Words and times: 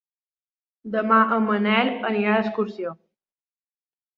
Demà 0.95 1.17
en 1.35 1.45
Manel 1.49 1.91
anirà 2.11 2.39
d'excursió. 2.39 2.95